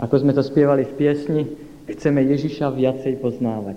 [0.00, 1.42] Ako sme to spievali v piesni,
[1.84, 3.76] chceme Ježiša viacej poznávať.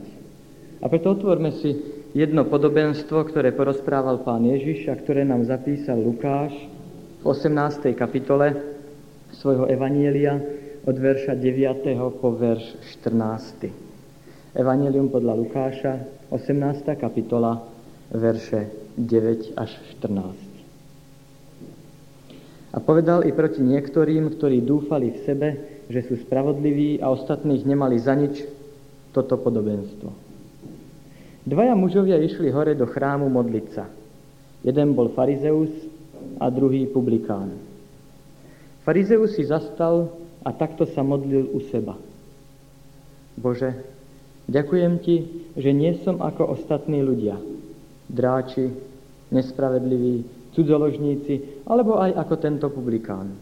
[0.80, 1.76] A preto otvorme si
[2.16, 6.55] jedno podobenstvo, ktoré porozprával pán Ježiš a ktoré nám zapísal Lukáš
[7.20, 7.91] v 18.
[7.91, 8.55] kapitole
[9.36, 10.39] svojho Evanielia
[10.88, 11.92] od verša 9.
[12.20, 13.67] po verš 14.
[14.55, 15.94] Evangelium podľa Lukáša,
[16.31, 16.88] 18.
[16.95, 17.67] kapitola,
[18.16, 20.53] verše 9 až 14.
[22.73, 27.99] A povedal i proti niektorým, ktorí dúfali v sebe, že sú spravodliví a ostatných nemali
[27.99, 28.44] za nič,
[29.13, 30.09] toto podobenstvo.
[31.44, 33.85] Dvaja mužovia išli hore do chrámu modliť sa.
[34.63, 35.70] Jeden bol farizeus
[36.40, 37.52] a druhý publikán.
[38.88, 40.07] Farizeus si zastal
[40.43, 41.99] a takto sa modlil u seba.
[43.35, 43.76] Bože,
[44.48, 45.15] ďakujem Ti,
[45.59, 47.35] že nie som ako ostatní ľudia.
[48.07, 48.71] Dráči,
[49.31, 50.23] nespravedliví,
[50.54, 53.34] cudzoložníci, alebo aj ako tento publikán.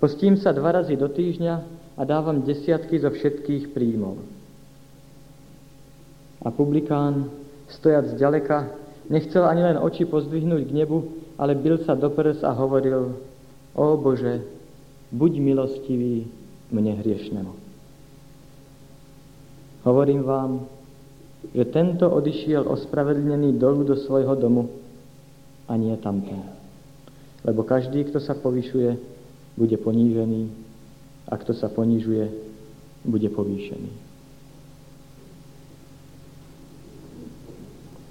[0.00, 1.54] Postím sa dva razy do týždňa
[2.00, 4.16] a dávam desiatky zo všetkých príjmov.
[6.40, 7.28] A publikán,
[7.68, 8.72] stojac zďaleka,
[9.12, 10.98] nechcel ani len oči pozdvihnúť k nebu,
[11.36, 13.12] ale bil sa do prs a hovoril,
[13.76, 14.40] o Bože,
[15.12, 16.24] buď milostivý
[16.72, 17.52] mne hriešnemu.
[19.84, 20.64] Hovorím vám,
[21.52, 24.72] že tento odišiel ospravedlnený dolu do svojho domu,
[25.68, 26.40] a nie tamten.
[27.44, 29.19] Lebo každý, kto sa povyšuje,
[29.60, 30.48] bude ponížený
[31.28, 32.24] a kto sa ponižuje,
[33.04, 33.92] bude povýšený.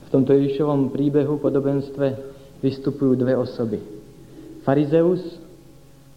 [0.05, 2.17] V tomto Ježišovom príbehu, podobenstve,
[2.61, 3.81] vystupujú dve osoby.
[4.61, 5.21] Farizeus,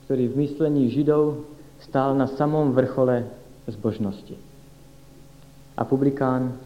[0.05, 1.49] ktorý v myslení Židov
[1.81, 3.25] stál na samom vrchole
[3.69, 4.37] zbožnosti.
[5.77, 6.61] A publikán,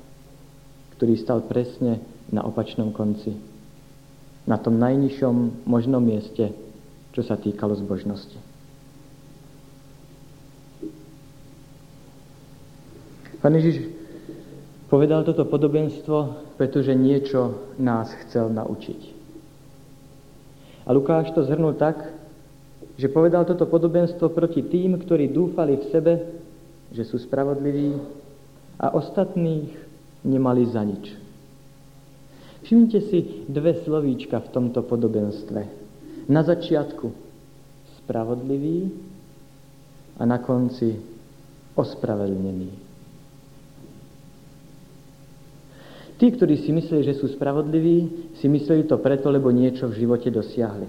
[0.99, 2.03] ktorý stal presne
[2.35, 3.57] na opačnom konci
[4.47, 6.55] na tom najnižšom možnom mieste,
[7.11, 8.39] čo sa týkalo zbožnosti.
[13.47, 13.79] Pán Ježiš
[14.91, 19.01] povedal toto podobenstvo, pretože niečo nás chcel naučiť.
[20.83, 22.11] A Lukáš to zhrnul tak,
[22.99, 26.13] že povedal toto podobenstvo proti tým, ktorí dúfali v sebe,
[26.91, 27.95] že sú spravodliví
[28.83, 29.71] a ostatných
[30.27, 31.15] nemali za nič.
[32.67, 35.61] Všimnite si dve slovíčka v tomto podobenstve.
[36.27, 37.15] Na začiatku
[38.03, 38.91] spravodlivý
[40.19, 40.99] a na konci
[41.79, 42.96] ospravedlnený.
[46.17, 50.33] Tí, ktorí si mysleli, že sú spravodliví, si mysleli to preto, lebo niečo v živote
[50.33, 50.89] dosiahli.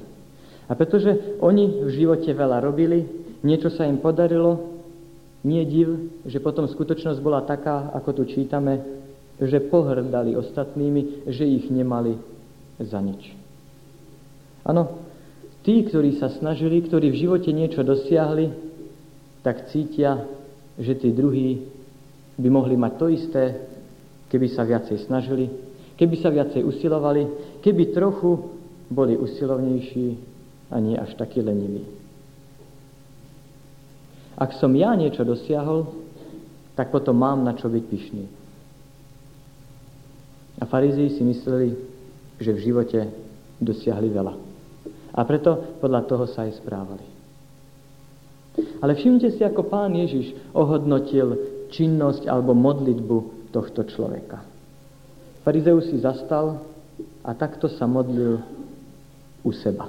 [0.67, 3.03] A pretože oni v živote veľa robili,
[3.43, 4.79] niečo sa im podarilo,
[5.43, 8.83] nie div, že potom skutočnosť bola taká, ako tu čítame,
[9.39, 12.17] že pohrdali ostatnými, že ich nemali
[12.79, 13.31] za nič.
[14.67, 14.99] Áno,
[15.63, 18.51] tí, ktorí sa snažili, ktorí v živote niečo dosiahli,
[19.45, 20.27] tak cítia,
[20.75, 21.63] že tí druhí
[22.35, 23.43] by mohli mať to isté,
[24.27, 25.49] keby sa viacej snažili,
[25.95, 27.27] keby sa viacej usilovali,
[27.63, 28.53] keby trochu
[28.87, 30.07] boli usilovnejší
[30.71, 31.83] a nie až takí leniví.
[34.37, 35.89] Ak som ja niečo dosiahol,
[36.77, 38.25] tak potom mám na čo byť pyšný.
[40.61, 41.73] A farizí si mysleli,
[42.37, 43.09] že v živote
[43.57, 44.33] dosiahli veľa.
[45.17, 47.05] A preto podľa toho sa aj správali.
[48.81, 51.33] Ale všimnite si, ako pán Ježiš ohodnotil
[51.73, 54.43] činnosť alebo modlitbu tohto človeka.
[55.43, 56.63] Farizeus si zastal
[57.23, 58.43] a takto sa modlil
[59.43, 59.87] u seba.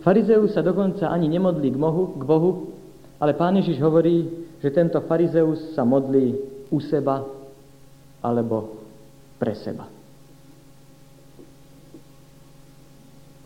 [0.00, 2.52] Farizeus sa dokonca ani nemodlí k Bohu, k Bohu
[3.24, 4.26] ale pán Ježiš hovorí,
[4.60, 6.36] že tento farizeus sa modlí
[6.68, 7.24] u seba
[8.20, 8.84] alebo
[9.40, 9.88] pre seba.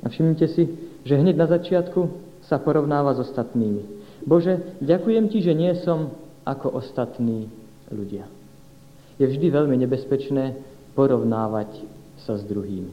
[0.02, 0.66] A všimnite si,
[1.02, 2.10] že hneď na začiatku
[2.46, 3.82] sa porovnáva s ostatnými.
[4.26, 6.14] Bože, ďakujem Ti, že nie som
[6.46, 7.50] ako ostatní
[7.92, 8.28] ľudia.
[9.18, 10.54] Je vždy veľmi nebezpečné
[10.94, 11.84] porovnávať
[12.22, 12.90] sa s druhým.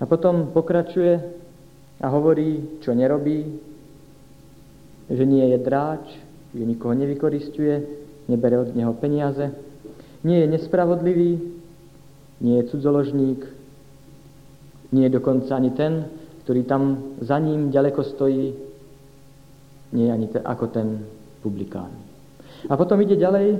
[0.00, 1.20] A potom pokračuje
[2.00, 3.44] a hovorí, čo nerobí,
[5.10, 6.04] že nie je dráč,
[6.56, 7.74] že nikoho nevykoristuje,
[8.30, 9.52] nebere od neho peniaze,
[10.24, 11.32] nie je nespravodlivý,
[12.40, 13.44] nie je cudzoložník,
[14.92, 16.08] nie je dokonca ani ten,
[16.44, 18.54] ktorý tam za ním ďaleko stojí,
[19.92, 20.88] nie je ani te, ako ten
[21.42, 22.09] publikán.
[22.68, 23.56] A potom ide ďalej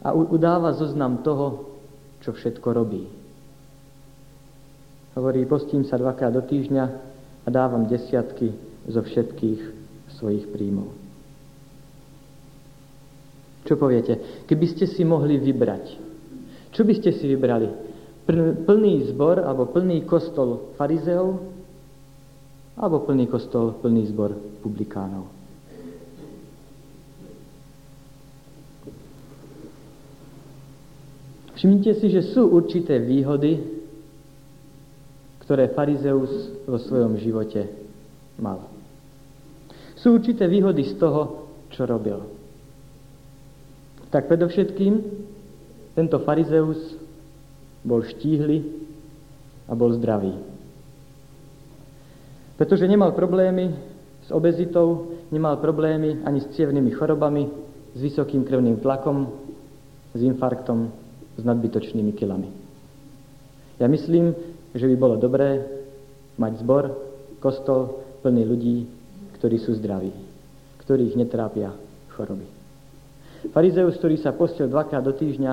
[0.00, 1.74] a udáva zoznam toho,
[2.22, 3.04] čo všetko robí.
[5.18, 6.84] Hovorí, postím sa dvakrát do týždňa
[7.44, 8.54] a dávam desiatky
[8.86, 9.60] zo všetkých
[10.16, 10.94] svojich príjmov.
[13.66, 14.46] Čo poviete?
[14.48, 15.84] Keby ste si mohli vybrať,
[16.72, 17.68] čo by ste si vybrali?
[18.64, 21.40] Plný zbor alebo plný kostol farizeov
[22.78, 25.37] alebo plný kostol, plný zbor publikánov.
[31.58, 33.58] Všimnite si, že sú určité výhody,
[35.42, 37.66] ktoré farizeus vo svojom živote
[38.38, 38.70] mal.
[39.98, 42.22] Sú určité výhody z toho, čo robil.
[44.14, 45.02] Tak predovšetkým
[45.98, 46.94] tento farizeus
[47.82, 48.62] bol štíhly
[49.66, 50.38] a bol zdravý.
[52.54, 53.74] Pretože nemal problémy
[54.22, 57.50] s obezitou, nemal problémy ani s cievnými chorobami,
[57.94, 59.26] s vysokým krvným tlakom,
[60.14, 61.07] s infarktom,
[61.38, 62.50] s nadbytočnými kilami.
[63.78, 64.34] Ja myslím,
[64.74, 65.62] že by bolo dobré
[66.34, 66.84] mať zbor,
[67.38, 68.76] kostol plný ľudí,
[69.38, 70.10] ktorí sú zdraví,
[70.82, 71.70] ktorých netrápia
[72.10, 72.50] choroby.
[73.54, 75.52] Farizeus, ktorý sa postil dvakrát do týždňa,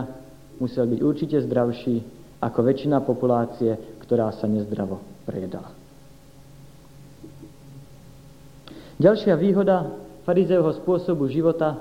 [0.58, 2.02] musel byť určite zdravší
[2.42, 5.70] ako väčšina populácie, ktorá sa nezdravo prejedala.
[8.98, 9.92] Ďalšia výhoda
[10.26, 11.78] farizejovho spôsobu života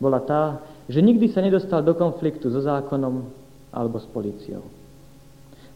[0.00, 0.58] bola tá,
[0.90, 3.43] že nikdy sa nedostal do konfliktu so zákonom,
[3.74, 4.62] alebo s policiou.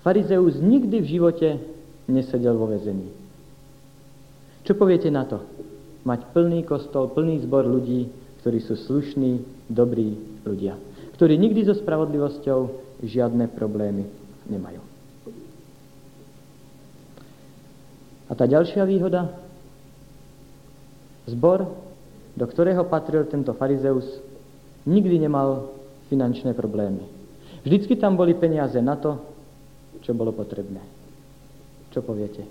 [0.07, 1.49] Farizeus nikdy v živote
[2.07, 3.11] nesedel vo vezení.
[4.63, 5.43] Čo poviete na to?
[6.07, 8.09] Mať plný kostol, plný zbor ľudí,
[8.41, 10.15] ktorí sú slušní, dobrí
[10.47, 10.79] ľudia.
[11.19, 12.59] Ktorí nikdy so spravodlivosťou
[13.03, 14.07] žiadne problémy
[14.47, 14.81] nemajú.
[18.29, 19.35] A tá ďalšia výhoda?
[21.27, 21.67] Zbor,
[22.37, 24.07] do ktorého patril tento farizeus,
[24.87, 25.75] nikdy nemal
[26.09, 27.18] finančné problémy.
[27.67, 29.19] Vždycky tam boli peniaze na to,
[30.03, 30.81] čo bolo potrebné.
[31.91, 32.47] Čo poviete?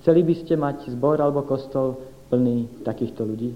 [0.00, 1.96] Chceli by ste mať zbor alebo kostol
[2.28, 3.50] plný takýchto ľudí?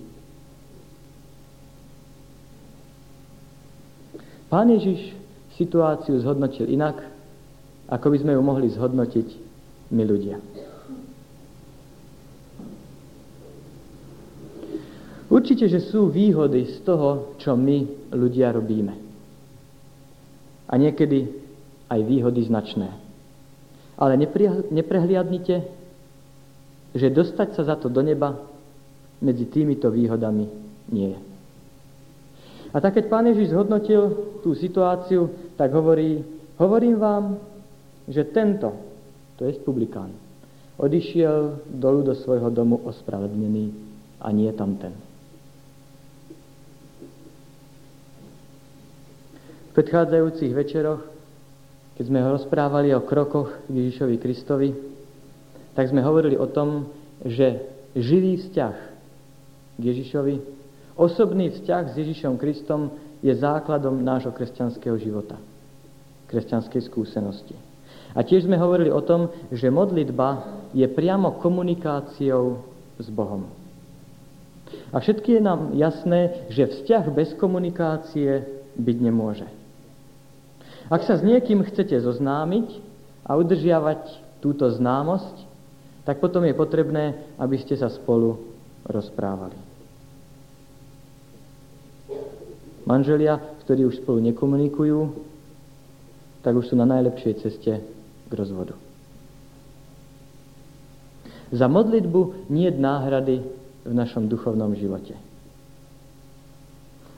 [4.50, 5.14] Pán Ježiš
[5.54, 6.98] situáciu zhodnotil inak,
[7.86, 9.28] ako by sme ju mohli zhodnotiť
[9.94, 10.42] my ľudia.
[15.30, 19.09] Určite, že sú výhody z toho, čo my ľudia robíme
[20.70, 21.26] a niekedy
[21.90, 22.94] aj výhody značné.
[23.98, 24.14] Ale
[24.70, 25.66] neprehliadnite,
[26.94, 28.38] že dostať sa za to do neba
[29.18, 30.46] medzi týmito výhodami
[30.94, 31.20] nie je.
[32.70, 34.14] A tak keď pán Ježiš zhodnotil
[34.46, 36.22] tú situáciu, tak hovorí,
[36.54, 37.24] hovorím vám,
[38.06, 38.70] že tento,
[39.34, 40.14] to je publikán,
[40.78, 43.74] odišiel dolu do svojho domu ospravedlnený
[44.22, 44.94] a nie tam ten.
[49.70, 50.98] V predchádzajúcich večeroch,
[51.94, 54.74] keď sme ho rozprávali o krokoch Ježišovi Kristovi,
[55.78, 56.90] tak sme hovorili o tom,
[57.22, 57.62] že
[57.94, 58.76] živý vzťah
[59.78, 60.34] k Ježišovi,
[60.98, 62.90] osobný vzťah s Ježišom Kristom
[63.22, 65.38] je základom nášho kresťanského života,
[66.26, 67.54] kresťanskej skúsenosti.
[68.18, 72.58] A tiež sme hovorili o tom, že modlitba je priamo komunikáciou
[72.98, 73.46] s Bohom.
[74.90, 78.42] A všetky je nám jasné, že vzťah bez komunikácie
[78.74, 79.59] byť nemôže.
[80.90, 82.82] Ak sa s niekým chcete zoznámiť
[83.22, 84.02] a udržiavať
[84.42, 85.46] túto známosť,
[86.02, 88.42] tak potom je potrebné, aby ste sa spolu
[88.82, 89.54] rozprávali.
[92.90, 94.98] Manželia, ktorí už spolu nekomunikujú,
[96.42, 97.72] tak už sú na najlepšej ceste
[98.26, 98.74] k rozvodu.
[101.54, 103.36] Za modlitbu nie je náhrady
[103.86, 105.14] v našom duchovnom živote.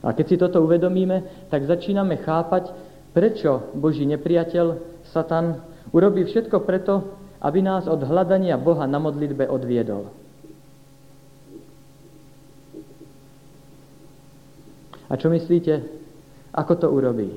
[0.02, 2.74] A keď si toto uvedomíme, tak začíname chápať,
[3.12, 4.80] Prečo Boží nepriateľ,
[5.12, 5.60] Satan,
[5.92, 7.12] urobí všetko preto,
[7.44, 10.08] aby nás od hľadania Boha na modlitbe odviedol.
[15.12, 15.84] A čo myslíte,
[16.56, 17.28] ako to urobí?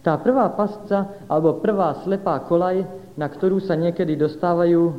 [0.00, 2.88] Tá prvá pasca, alebo prvá slepá kolaj,
[3.20, 4.96] na ktorú sa niekedy dostávajú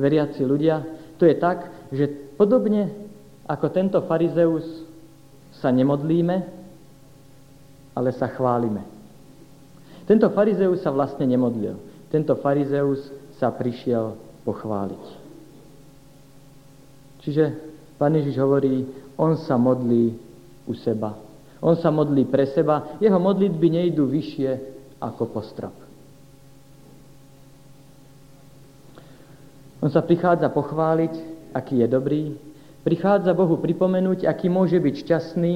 [0.00, 0.80] veriaci ľudia,
[1.20, 2.08] to je tak, že
[2.40, 2.88] podobne
[3.44, 4.64] ako tento farizeus
[5.60, 6.65] sa nemodlíme,
[7.96, 8.84] ale sa chválime.
[10.04, 11.80] Tento farizeus sa vlastne nemodlil.
[12.12, 13.08] Tento farizeus
[13.40, 15.04] sa prišiel pochváliť.
[17.24, 17.44] Čiže
[17.96, 18.84] Pán Ježiš hovorí,
[19.16, 20.12] on sa modlí
[20.68, 21.16] u seba.
[21.64, 23.00] On sa modlí pre seba.
[23.00, 24.50] Jeho modlitby nejdú vyššie
[25.00, 25.76] ako postrop.
[29.80, 31.12] On sa prichádza pochváliť,
[31.56, 32.22] aký je dobrý.
[32.84, 35.54] Prichádza Bohu pripomenúť, aký môže byť šťastný,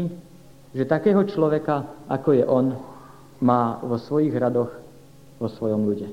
[0.71, 2.79] že takého človeka, ako je on,
[3.43, 4.71] má vo svojich radoch,
[5.41, 6.07] vo svojom ľude.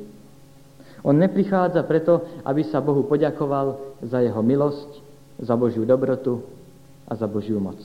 [1.05, 4.89] On neprichádza preto, aby sa Bohu poďakoval za jeho milosť,
[5.37, 6.41] za Božiu dobrotu
[7.05, 7.77] a za Božiu moc.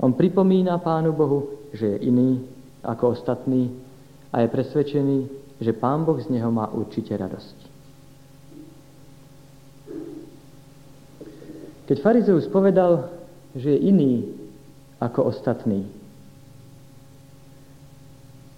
[0.00, 2.44] On pripomína Pánu Bohu, že je iný
[2.84, 3.72] ako ostatní
[4.32, 5.18] a je presvedčený,
[5.60, 7.56] že Pán Boh z neho má určite radosť.
[11.88, 13.19] Keď farizeus povedal,
[13.56, 14.30] že je iný
[15.02, 15.88] ako ostatní,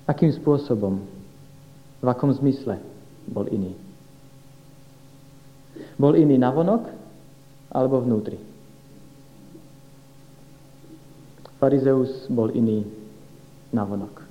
[0.05, 1.01] akým spôsobom,
[2.03, 2.83] v akom zmysle
[3.31, 3.79] bol iný?
[5.97, 6.91] Bol iný navonok
[7.71, 8.37] alebo vnútri?
[11.63, 12.83] Farizeus bol iný
[13.71, 14.27] navonok.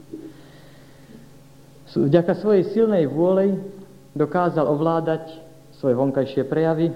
[1.91, 3.56] Vďaka svojej silnej vôlej
[4.15, 5.32] dokázal ovládať
[5.80, 6.91] svoje vonkajšie prejavy,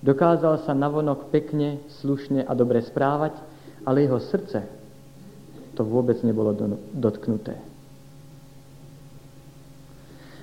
[0.00, 3.36] dokázal sa navonok pekne, slušne a dobre správať,
[3.84, 4.64] ale jeho srdce
[5.76, 6.52] to vôbec nebolo
[6.92, 7.56] dotknuté.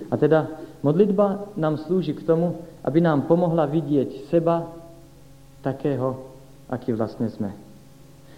[0.07, 0.47] A teda
[0.81, 4.71] modlitba nám slúži k tomu, aby nám pomohla vidieť seba
[5.59, 6.31] takého,
[6.71, 7.51] aký vlastne sme.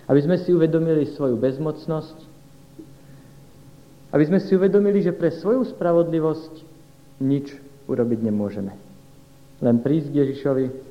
[0.09, 2.17] Aby sme si uvedomili svoju bezmocnosť,
[4.09, 6.53] aby sme si uvedomili, že pre svoju spravodlivosť
[7.21, 7.53] nič
[7.85, 8.73] urobiť nemôžeme.
[9.61, 10.88] Len prísť Ježišovi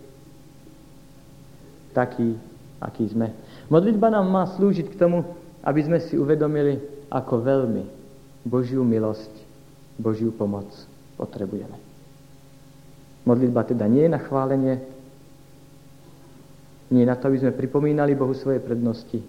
[1.92, 2.36] taký,
[2.78, 3.34] aký sme.
[3.68, 5.24] Modlitba nám má slúžiť k tomu,
[5.62, 6.78] aby sme si uvedomili,
[7.08, 7.84] ako veľmi
[8.44, 9.32] Božiu milosť,
[9.98, 10.68] Božiu pomoc
[11.16, 11.76] potrebujeme.
[13.26, 14.74] Modlitba teda nie je na chválenie,
[16.88, 19.20] nie na to, aby sme pripomínali Bohu svoje prednosti,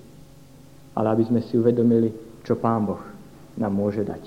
[0.95, 2.11] ale aby sme si uvedomili,
[2.47, 3.03] čo Pán Boh
[3.59, 4.23] nám môže dať.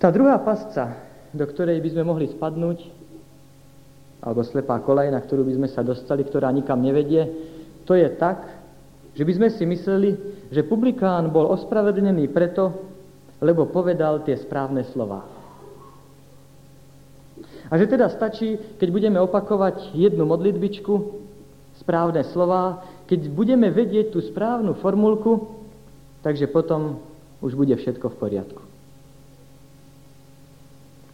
[0.00, 0.96] Tá druhá pasca,
[1.36, 2.99] do ktorej by sme mohli spadnúť,
[4.20, 7.24] alebo slepá kolaj, na ktorú by sme sa dostali, ktorá nikam nevedie,
[7.88, 8.44] to je tak,
[9.16, 10.10] že by sme si mysleli,
[10.52, 12.70] že publikán bol ospravedlnený preto,
[13.40, 15.24] lebo povedal tie správne slova.
[17.70, 20.94] A že teda stačí, keď budeme opakovať jednu modlitbičku,
[21.80, 25.48] správne slova, keď budeme vedieť tú správnu formulku,
[26.20, 27.00] takže potom
[27.40, 28.62] už bude všetko v poriadku.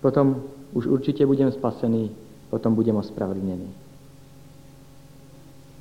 [0.02, 0.42] Potom
[0.75, 2.10] už určite budem spasený,
[2.56, 3.68] potom budem ospravedlnený.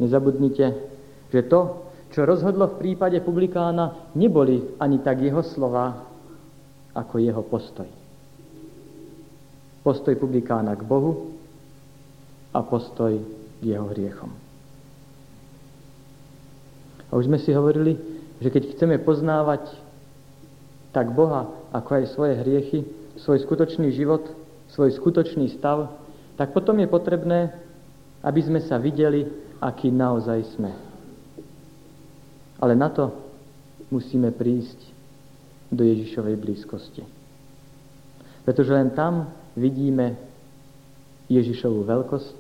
[0.04, 0.76] Nezabudnite,
[1.32, 6.04] že to, čo rozhodlo v prípade publikána, neboli ani tak jeho slova,
[6.92, 7.88] ako jeho postoj
[9.86, 11.38] postoj publikána k Bohu
[12.50, 13.22] a postoj
[13.62, 14.34] k jeho hriechom.
[17.06, 17.94] A už sme si hovorili,
[18.42, 19.70] že keď chceme poznávať
[20.90, 22.82] tak Boha, ako aj svoje hriechy,
[23.22, 24.26] svoj skutočný život,
[24.74, 25.94] svoj skutočný stav,
[26.36, 27.52] tak potom je potrebné,
[28.24, 29.24] aby sme sa videli,
[29.60, 30.72] aký naozaj sme.
[32.60, 33.12] Ale na to
[33.92, 34.80] musíme prísť
[35.72, 37.04] do Ježišovej blízkosti.
[38.44, 40.20] Pretože len tam vidíme
[41.32, 42.38] Ježišovú veľkosť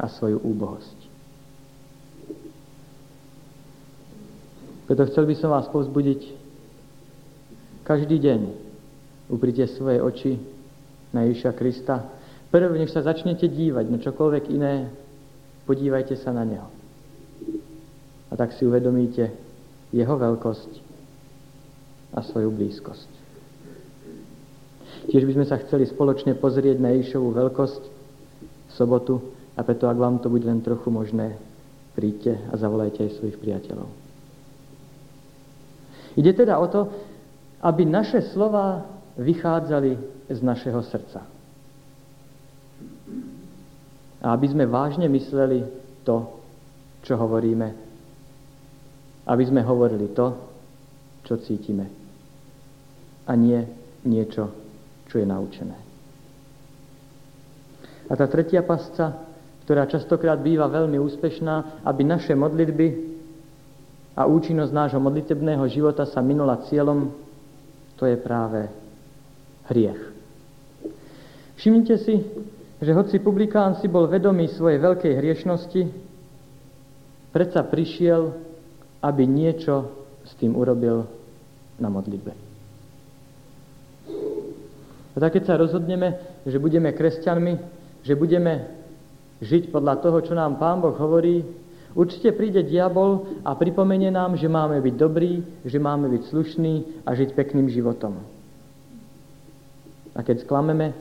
[0.00, 0.98] a svoju úbohosť.
[4.88, 6.34] Preto chcel by som vás povzbudiť
[7.86, 8.40] každý deň
[9.30, 10.32] uprite svoje oči
[11.14, 12.10] na Ježiša Krista.
[12.50, 14.90] Prv, než sa začnete dívať na čokoľvek iné,
[15.70, 16.66] podívajte sa na Neho.
[18.30, 19.30] A tak si uvedomíte
[19.94, 20.70] Jeho veľkosť
[22.10, 23.10] a svoju blízkosť.
[25.14, 27.82] Tiež by sme sa chceli spoločne pozrieť na Ježišovú veľkosť
[28.66, 29.22] v sobotu
[29.54, 31.38] a preto, ak vám to bude len trochu možné,
[31.94, 33.86] príďte a zavolajte aj svojich priateľov.
[36.18, 36.90] Ide teda o to,
[37.62, 38.82] aby naše slova
[39.14, 39.92] vychádzali
[40.30, 41.39] z našeho srdca.
[44.20, 45.64] A aby sme vážne mysleli
[46.04, 46.28] to,
[47.04, 47.68] čo hovoríme.
[49.24, 50.36] Aby sme hovorili to,
[51.24, 51.88] čo cítime.
[53.24, 53.64] A nie
[54.04, 54.52] niečo,
[55.08, 55.76] čo je naučené.
[58.10, 59.22] A tá tretia pasca,
[59.64, 62.88] ktorá častokrát býva veľmi úspešná, aby naše modlitby
[64.18, 67.14] a účinnosť nášho modlitebného života sa minula cieľom,
[67.94, 68.66] to je práve
[69.70, 70.02] hriech.
[71.60, 72.18] Všimnite si,
[72.80, 75.82] že hoci publikán si bol vedomý svojej veľkej hriešnosti,
[77.28, 78.32] predsa prišiel,
[79.04, 79.92] aby niečo
[80.24, 81.04] s tým urobil
[81.76, 82.32] na modlitbe.
[85.10, 86.16] A tak keď sa rozhodneme,
[86.48, 87.54] že budeme kresťanmi,
[88.00, 88.64] že budeme
[89.44, 91.44] žiť podľa toho, čo nám Pán Boh hovorí,
[91.92, 97.12] určite príde diabol a pripomenie nám, že máme byť dobrí, že máme byť slušní a
[97.12, 98.20] žiť pekným životom.
[100.16, 100.92] A keď sklameme,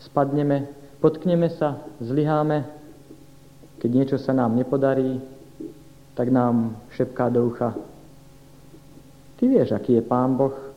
[0.00, 2.64] spadneme, potkneme sa, zlyháme,
[3.80, 5.20] keď niečo sa nám nepodarí,
[6.14, 7.72] tak nám šepká do ucha.
[9.40, 10.70] Ty vieš, aký je Pán Boh,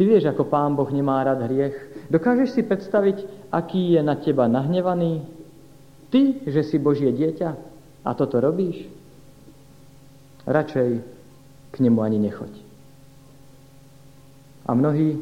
[0.00, 1.76] Ty vieš, ako Pán Boh nemá rád hriech.
[2.08, 3.20] Dokážeš si predstaviť,
[3.52, 5.20] aký je na teba nahnevaný?
[6.08, 7.50] Ty, že si Božie dieťa
[8.00, 8.88] a toto robíš?
[10.48, 10.90] Radšej
[11.68, 12.48] k nemu ani nechoď.
[14.64, 15.20] A mnohí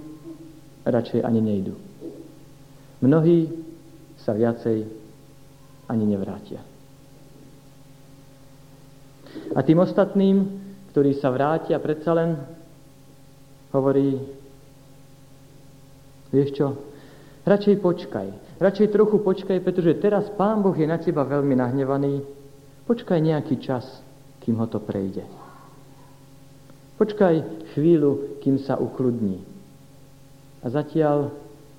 [0.87, 1.88] radšej ani nejdu.
[2.99, 3.52] Mnohí
[4.19, 4.83] sa viacej
[5.87, 6.61] ani nevrátia.
[9.55, 10.45] A tým ostatným,
[10.90, 12.35] ktorí sa vrátia, predsa len
[13.71, 14.19] hovorí,
[16.33, 16.67] vieš čo,
[17.47, 18.28] radšej počkaj,
[18.59, 22.25] radšej trochu počkaj, pretože teraz Pán Boh je na teba veľmi nahnevaný,
[22.85, 23.85] počkaj nejaký čas,
[24.43, 25.25] kým ho to prejde.
[26.99, 27.35] Počkaj
[27.78, 29.38] chvíľu, kým sa ukludní.
[30.64, 31.31] A zatiaľ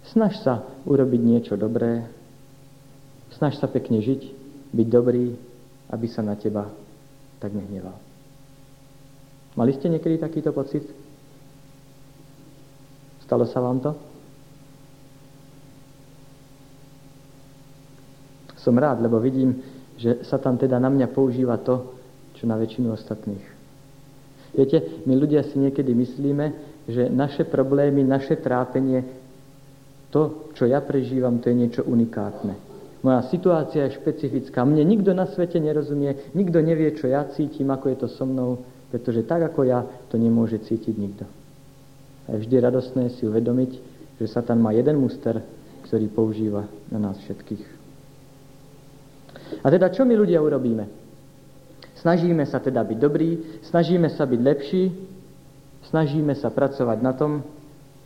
[0.07, 2.07] snaž sa urobiť niečo dobré,
[3.35, 4.21] snaž sa pekne žiť,
[4.71, 5.35] byť dobrý,
[5.89, 6.69] aby sa na teba
[7.39, 7.95] tak nehneval.
[9.57, 10.85] Mali ste niekedy takýto pocit?
[13.25, 13.91] Stalo sa vám to?
[18.59, 19.61] Som rád, lebo vidím,
[19.99, 21.95] že sa tam teda na mňa používa to,
[22.39, 23.45] čo na väčšinu ostatných.
[24.55, 26.45] Viete, my ľudia si niekedy myslíme,
[26.89, 29.05] že naše problémy, naše trápenie,
[30.09, 32.57] to, čo ja prežívam, to je niečo unikátne.
[32.99, 34.67] Moja situácia je špecifická.
[34.67, 38.59] Mne nikto na svete nerozumie, nikto nevie, čo ja cítim, ako je to so mnou,
[38.91, 41.23] pretože tak ako ja, to nemôže cítiť nikto.
[42.27, 43.71] A je vždy radostné si uvedomiť,
[44.19, 45.39] že Satan má jeden muster,
[45.87, 47.63] ktorý používa na nás všetkých.
[49.63, 50.85] A teda čo my ľudia urobíme?
[52.03, 54.83] Snažíme sa teda byť dobrí, snažíme sa byť lepší,
[55.87, 57.43] snažíme sa pracovať na tom,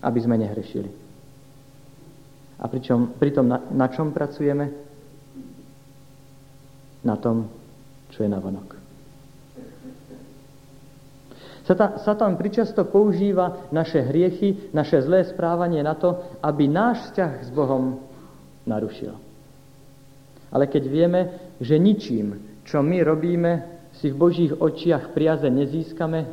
[0.02, 1.03] aby sme nehrešili.
[2.60, 4.70] A pričom, pritom na, na čom pracujeme?
[7.04, 7.50] Na tom,
[8.14, 8.84] čo je navonok.
[11.64, 17.50] Satan, Satan pričasto používa naše hriechy, naše zlé správanie na to, aby náš vzťah s
[17.56, 18.04] Bohom
[18.68, 19.16] narušil.
[20.52, 21.22] Ale keď vieme,
[21.64, 23.52] že ničím, čo my robíme,
[24.00, 26.28] si v Božích očiach priaze nezískame,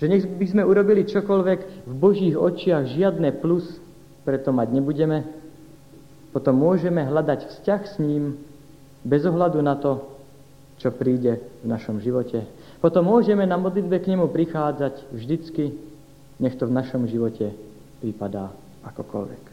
[0.00, 3.66] že nech by sme urobili čokoľvek, v Božích očiach žiadne plus
[4.24, 5.41] preto mať nebudeme,
[6.32, 8.40] potom môžeme hľadať vzťah s ním
[9.04, 10.00] bez ohľadu na to,
[10.80, 12.42] čo príde v našom živote.
[12.80, 15.76] Potom môžeme na modlitbe k nemu prichádzať vždycky,
[16.40, 17.52] nech to v našom živote
[18.02, 18.50] vypadá
[18.82, 19.44] akokoľvek.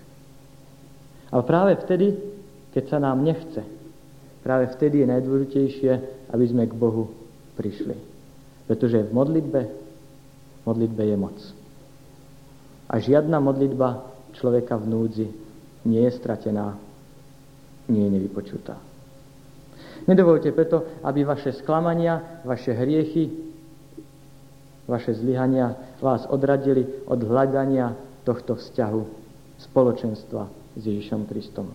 [1.30, 2.17] Ale práve vtedy,
[2.73, 3.62] keď sa nám nechce,
[4.41, 5.91] práve vtedy je najdôležitejšie,
[6.34, 7.13] aby sme k Bohu
[7.53, 7.93] prišli.
[8.65, 11.38] Pretože v modlitbe, v modlitbe je moc.
[12.89, 14.01] A žiadna modlitba
[14.34, 15.27] človeka v núdzi
[15.89, 16.78] nie je stratená,
[17.89, 18.78] nie je nevypočutá.
[20.06, 23.30] Nedovolte preto, aby vaše sklamania, vaše hriechy,
[24.89, 27.93] vaše zlyhania vás odradili od hľadania
[28.25, 29.02] tohto vzťahu
[29.69, 31.73] spoločenstva s Ježišom Kristom.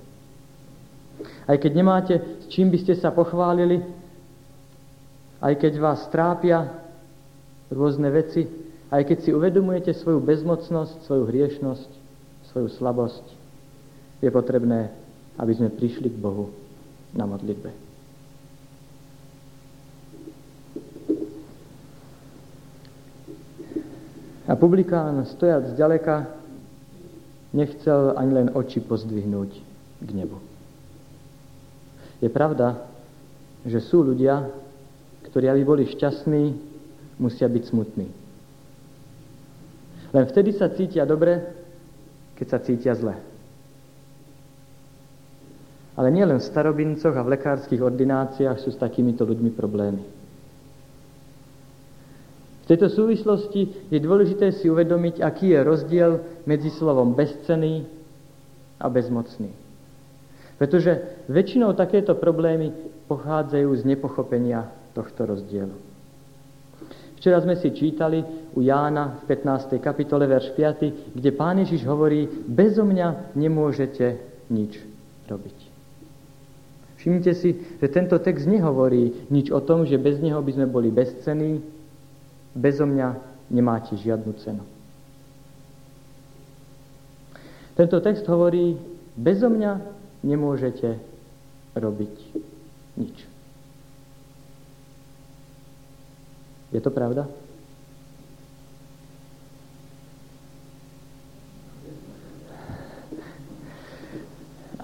[1.46, 3.82] Aj keď nemáte, s čím by ste sa pochválili,
[5.38, 6.74] aj keď vás trápia
[7.70, 8.48] rôzne veci,
[8.90, 11.90] aj keď si uvedomujete svoju bezmocnosť, svoju hriešnosť,
[12.50, 13.43] svoju slabosť,
[14.24, 14.88] je potrebné,
[15.36, 16.48] aby sme prišli k Bohu
[17.12, 17.84] na modlitbe.
[24.44, 26.28] A publikán, stojac zďaleka,
[27.56, 29.50] nechcel ani len oči pozdvihnúť
[30.04, 30.36] k nebu.
[32.20, 32.76] Je pravda,
[33.64, 34.48] že sú ľudia,
[35.28, 36.52] ktorí aby boli šťastní,
[37.16, 38.08] musia byť smutní.
[40.12, 41.40] Len vtedy sa cítia dobre,
[42.36, 43.33] keď sa cítia zle.
[45.94, 50.02] Ale nielen v starobincoch a v lekárskych ordináciách sú s takýmito ľuďmi problémy.
[52.64, 56.12] V tejto súvislosti je dôležité si uvedomiť, aký je rozdiel
[56.48, 57.84] medzi slovom bezcený
[58.80, 59.52] a bezmocný.
[60.56, 62.72] Pretože väčšinou takéto problémy
[63.04, 64.64] pochádzajú z nepochopenia
[64.96, 65.76] tohto rozdielu.
[67.20, 68.20] Včera sme si čítali
[68.52, 69.80] u Jána v 15.
[69.80, 74.20] kapitole verš 5, kde Pán Ježiš hovorí, bezo mňa nemôžete
[74.52, 74.76] nič
[75.28, 75.63] robiť.
[77.04, 80.88] Všimnite si, že tento text nehovorí nič o tom, že bez neho by sme boli
[80.88, 81.60] bezcení,
[82.56, 83.20] bezo mňa
[83.52, 84.64] nemáte žiadnu cenu.
[87.76, 88.80] Tento text hovorí,
[89.20, 89.84] bezo mňa
[90.24, 90.96] nemôžete
[91.76, 92.14] robiť
[92.96, 93.16] nič.
[96.72, 97.28] Je to pravda?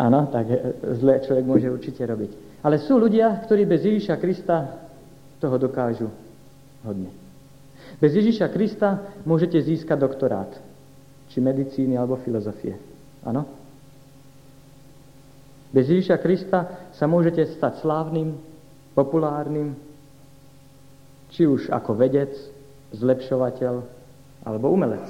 [0.01, 0.49] Áno, tak
[0.97, 2.65] zlé človek môže určite robiť.
[2.65, 4.89] Ale sú ľudia, ktorí bez Ježiša Krista
[5.37, 6.09] toho dokážu
[6.81, 7.13] hodne.
[8.01, 10.49] Bez Ježiša Krista môžete získať doktorát,
[11.29, 12.81] či medicíny alebo filozofie.
[13.29, 13.45] Áno?
[15.69, 18.41] Bez Ježiša Krista sa môžete stať slávnym,
[18.97, 19.77] populárnym,
[21.31, 22.33] či už ako vedec,
[22.97, 23.85] zlepšovateľ
[24.49, 25.07] alebo umelec.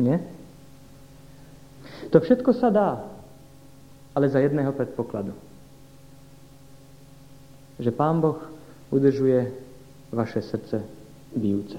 [0.00, 0.33] Nie?
[2.10, 2.90] To všetko sa dá,
[4.14, 5.32] ale za jedného predpokladu.
[7.78, 8.38] Že Pán Boh
[8.90, 9.50] udržuje
[10.14, 10.82] vaše srdce
[11.34, 11.78] bijúce.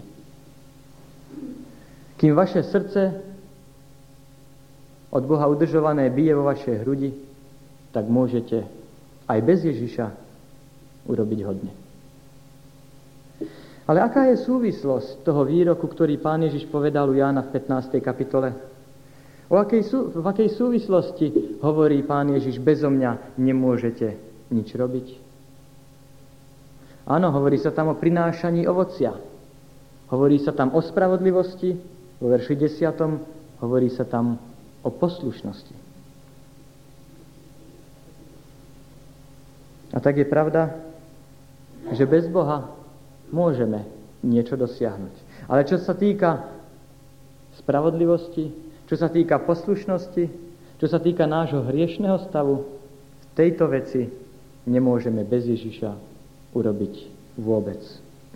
[2.19, 3.21] Kým vaše srdce
[5.11, 7.15] od Boha udržované bije vo vašej hrudi,
[7.95, 8.67] tak môžete
[9.31, 10.11] aj bez Ježiša
[11.07, 11.71] urobiť hodne.
[13.85, 18.01] Ale aká je súvislosť toho výroku, ktorý pán Ježiš povedal u Jána v 15.
[18.01, 18.74] kapitole?
[19.45, 24.17] O akej sú, v akej súvislosti hovorí pán Ježiš, bezo mňa nemôžete
[24.49, 25.07] nič robiť?
[27.05, 29.13] Áno, hovorí sa tam o prinášaní ovocia.
[30.09, 31.77] Hovorí sa tam o spravodlivosti,
[32.17, 33.61] vo verši 10.
[33.61, 34.41] hovorí sa tam
[34.81, 35.75] o poslušnosti.
[39.93, 40.73] A tak je pravda,
[41.93, 42.73] že bez Boha
[43.29, 43.85] môžeme
[44.25, 45.13] niečo dosiahnuť.
[45.45, 46.49] Ale čo sa týka
[47.61, 50.25] spravodlivosti, čo sa týka poslušnosti,
[50.77, 52.65] čo sa týka nášho hriešného stavu,
[53.21, 54.07] v tejto veci
[54.69, 55.91] nemôžeme bez Ježiša
[56.53, 56.93] urobiť
[57.41, 57.81] vôbec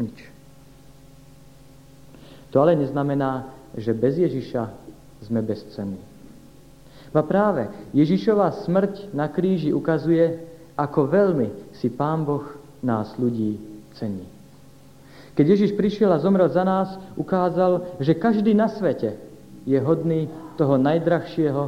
[0.01, 0.17] nič.
[2.49, 3.45] To ale neznamená,
[3.77, 4.63] že bez Ježiša
[5.29, 6.01] sme bezcenní.
[7.09, 10.45] A práve Ježišova smrť na kríži ukazuje,
[10.77, 12.45] ako veľmi si Pán Boh
[12.85, 13.57] nás ľudí
[13.97, 14.25] cení.
[15.33, 19.28] Keď Ježiš prišiel a zomrel za nás, ukázal, že každý na svete
[19.69, 20.25] je hodný
[20.57, 21.63] toho najdrahšieho,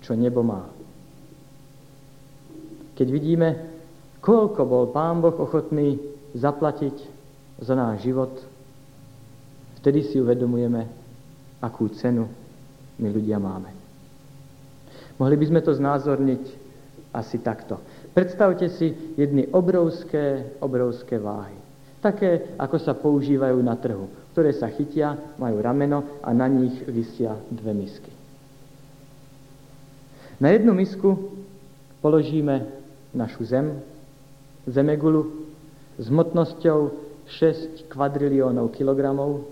[0.00, 0.72] čo nebo má.
[2.96, 3.48] Keď vidíme,
[4.24, 6.00] koľko bol Pán Boh ochotný
[6.32, 6.96] zaplatiť
[7.60, 8.32] za náš život,
[9.84, 10.88] vtedy si uvedomujeme,
[11.60, 12.24] akú cenu
[12.96, 13.68] my ľudia máme.
[15.20, 16.44] Mohli by sme to znázorniť
[17.12, 17.76] asi takto.
[18.16, 21.56] Predstavte si jedny obrovské, obrovské váhy.
[22.00, 27.36] Také, ako sa používajú na trhu, ktoré sa chytia, majú rameno a na nich vysia
[27.52, 28.12] dve misky.
[30.40, 31.36] Na jednu misku
[32.00, 32.66] položíme
[33.14, 33.78] našu zem,
[34.66, 35.52] zemegulu
[36.00, 36.80] s hmotnosťou
[37.28, 39.46] 6 kvadriliónov kilogramov,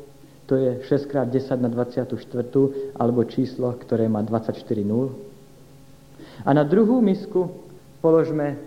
[0.50, 2.10] to je 6 x 10 na 24,
[2.98, 5.14] alebo číslo, ktoré má 24 nul.
[6.42, 7.52] A na druhú misku
[8.02, 8.58] položme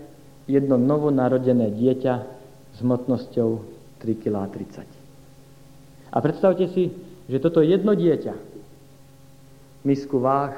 [0.46, 2.14] jedno novonarodené dieťa
[2.72, 3.50] s hmotnosťou
[4.00, 4.93] 3,30 kg.
[6.14, 6.94] A predstavte si,
[7.26, 8.54] že toto jedno dieťa
[9.84, 10.56] misku váh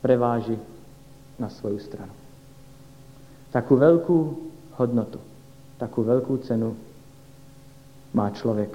[0.00, 0.56] preváži
[1.36, 2.14] na svoju stranu.
[3.52, 4.18] Takú veľkú
[4.80, 5.20] hodnotu,
[5.76, 6.72] takú veľkú cenu
[8.16, 8.72] má človek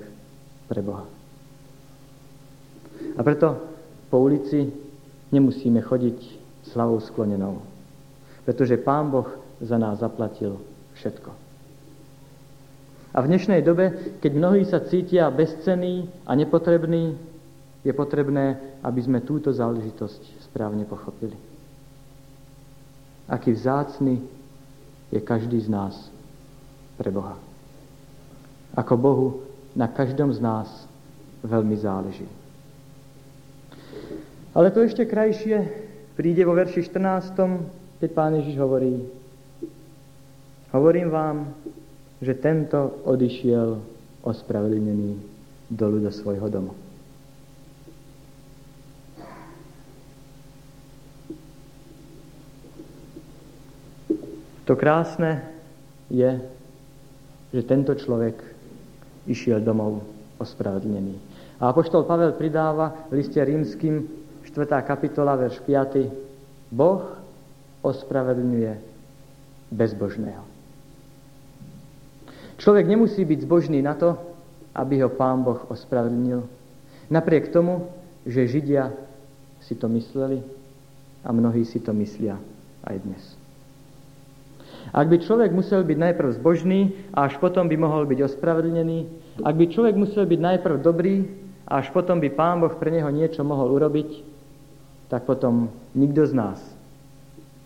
[0.69, 1.07] pre Boha.
[3.17, 3.57] A preto
[4.13, 4.69] po ulici
[5.33, 6.19] nemusíme chodiť
[6.61, 7.57] s hlavou sklonenou.
[8.45, 9.27] Pretože Pán Boh
[9.61, 10.61] za nás zaplatil
[10.97, 11.50] všetko.
[13.11, 17.19] A v dnešnej dobe, keď mnohí sa cítia bezcenní a nepotrební,
[17.83, 21.35] je potrebné, aby sme túto záležitosť správne pochopili.
[23.27, 24.21] Aký vzácny
[25.11, 25.95] je každý z nás
[26.95, 27.35] pre Boha.
[28.79, 29.27] Ako Bohu
[29.75, 30.69] na každom z nás
[31.43, 32.29] veľmi záleží.
[34.55, 35.67] Ale to ešte krajšie
[36.15, 39.03] príde vo verši 14, keď pán Ježiš hovorí,
[40.71, 41.37] hovorím vám,
[42.21, 43.81] že tento odišiel
[44.21, 45.17] ospravedlnený
[45.73, 46.77] dolu do svojho domu.
[54.69, 55.41] To krásne
[56.07, 56.37] je,
[57.51, 58.39] že tento človek
[59.25, 60.05] išiel domov
[60.37, 61.17] ospravedlnený.
[61.59, 64.05] A apoštol Pavel pridáva v liste rímským
[64.47, 64.81] 4.
[64.85, 66.71] kapitola, verš 5.
[66.71, 67.03] Boh
[67.81, 68.73] ospravedlňuje
[69.73, 70.50] bezbožného.
[72.61, 74.13] Človek nemusí byť zbožný na to,
[74.77, 76.45] aby ho Pán Boh ospravedlnil.
[77.09, 77.89] Napriek tomu,
[78.21, 78.93] že Židia
[79.65, 80.45] si to mysleli
[81.25, 82.37] a mnohí si to myslia
[82.85, 83.23] aj dnes.
[84.93, 88.99] Ak by človek musel byť najprv zbožný a až potom by mohol byť ospravedlnený,
[89.41, 91.25] ak by človek musel byť najprv dobrý
[91.65, 94.21] a až potom by Pán Boh pre neho niečo mohol urobiť,
[95.09, 96.61] tak potom nikto z nás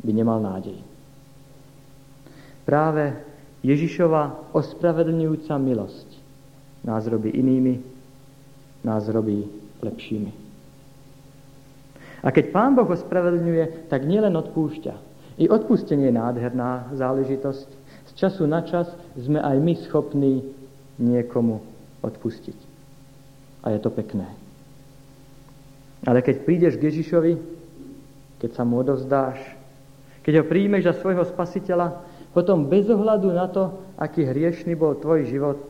[0.08, 0.80] by nemal nádej.
[2.64, 3.35] Práve
[3.66, 6.10] Ježišova ospravedlňujúca milosť
[6.86, 7.82] nás robí inými,
[8.86, 9.50] nás robí
[9.82, 10.32] lepšími.
[12.26, 14.94] A keď Pán Boh ospravedlňuje, tak nielen odpúšťa.
[15.42, 17.70] I odpustenie je nádherná záležitosť.
[18.10, 20.46] Z času na čas sme aj my schopní
[21.02, 21.62] niekomu
[22.02, 22.58] odpustiť.
[23.66, 24.30] A je to pekné.
[26.06, 27.34] Ale keď prídeš k Ježišovi,
[28.42, 29.42] keď sa mu odovzdáš,
[30.22, 32.02] keď ho príjmeš za svojho spasiteľa,
[32.36, 35.64] potom bez ohľadu na to, aký hriešný bol tvoj život,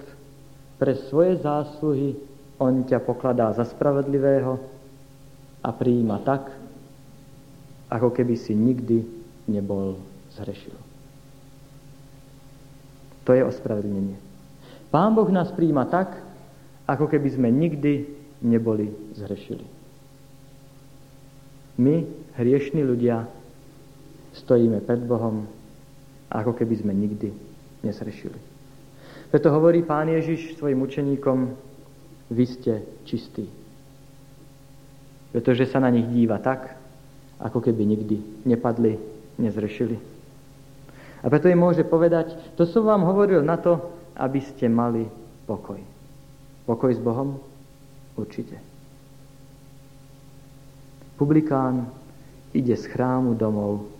[0.81, 2.17] pre svoje zásluhy
[2.57, 4.57] on ťa pokladá za spravedlivého
[5.61, 6.49] a prijíma tak,
[7.93, 9.05] ako keby si nikdy
[9.45, 10.01] nebol
[10.33, 10.73] zhrešil.
[13.29, 14.17] To je ospravedlnenie.
[14.89, 16.17] Pán Boh nás prijíma tak,
[16.89, 18.09] ako keby sme nikdy
[18.41, 19.65] neboli zhrešili.
[21.75, 22.07] My,
[22.39, 23.27] hriešní ľudia,
[24.37, 25.49] stojíme pred Bohom,
[26.29, 27.29] ako keby sme nikdy
[27.85, 28.37] nesrešili.
[29.29, 31.37] Preto hovorí pán Ježiš svojim učeníkom,
[32.31, 33.45] vy ste čistí.
[35.35, 36.73] Pretože sa na nich díva tak,
[37.37, 38.95] ako keby nikdy nepadli,
[39.35, 39.99] nezrešili.
[41.21, 43.81] A preto im môže povedať, to som vám hovoril na to,
[44.15, 45.09] aby ste mali
[45.49, 45.81] pokoj.
[46.63, 47.37] Pokoj s Bohom?
[48.15, 48.55] Určite.
[51.19, 51.91] Publikán
[52.55, 53.91] ide z chrámu domov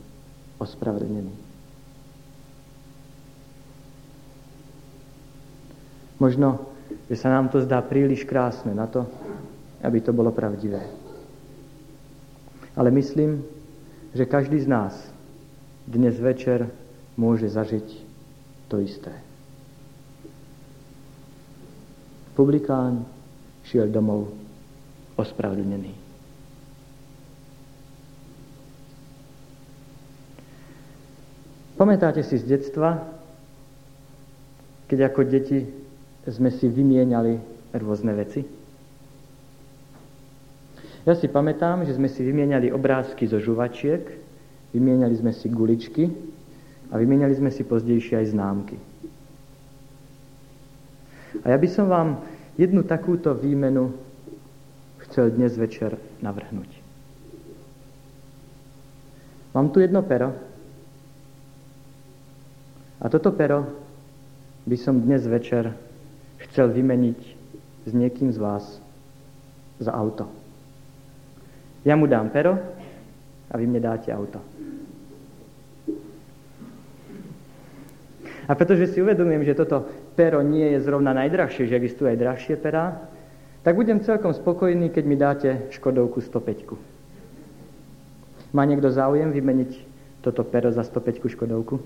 [0.64, 1.45] ospravedlnený.
[6.16, 6.72] Možno,
[7.12, 9.04] že sa nám to zdá príliš krásne na to,
[9.84, 10.82] aby to bolo pravdivé.
[12.76, 13.44] Ale myslím,
[14.16, 14.94] že každý z nás
[15.86, 16.72] dnes večer
[17.20, 17.88] môže zažiť
[18.72, 19.12] to isté.
[22.36, 23.08] Publikán
[23.64, 24.32] šiel domov
[25.16, 25.96] ospravedlnený.
[31.76, 33.04] Pamätáte si z detstva,
[34.88, 35.85] keď ako deti
[36.32, 37.38] sme si vymieniali
[37.78, 38.42] rôzne veci?
[41.06, 44.02] Ja si pamätám, že sme si vymieniali obrázky zo žuvačiek,
[44.74, 46.10] vymieniali sme si guličky
[46.90, 48.78] a vymieniali sme si pozdejšie aj známky.
[51.46, 52.26] A ja by som vám
[52.58, 53.94] jednu takúto výmenu
[55.06, 55.94] chcel dnes večer
[56.26, 56.82] navrhnúť.
[59.54, 60.34] Mám tu jedno pero
[62.98, 63.70] a toto pero
[64.66, 65.85] by som dnes večer
[66.56, 67.20] chcel vymeniť
[67.84, 68.64] s niekým z vás
[69.76, 70.32] za auto.
[71.84, 72.56] Ja mu dám pero
[73.52, 74.40] a vy mne dáte auto.
[78.48, 79.84] A pretože si uvedomujem, že toto
[80.16, 83.04] pero nie je zrovna najdrahšie, že existujú aj drahšie perá,
[83.68, 86.72] tak budem celkom spokojný, keď mi dáte Škodovku 105.
[88.56, 89.76] Má niekto záujem vymeniť
[90.24, 91.84] toto pero za 105 Škodovku?